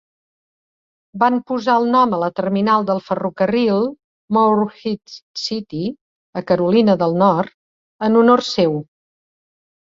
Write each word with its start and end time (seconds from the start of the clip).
Van 1.23 1.35
posar 1.51 1.75
el 1.81 1.85
nom 1.95 2.15
a 2.17 2.19
la 2.23 2.29
terminal 2.39 2.87
del 2.87 3.03
ferrocarril, 3.11 3.85
Morehead 4.39 5.15
City, 5.45 5.85
a 6.41 6.45
Carolina 6.51 6.99
del 7.05 7.17
Nord, 7.27 7.57
en 8.11 8.23
honor 8.25 8.49
seu. 8.53 8.79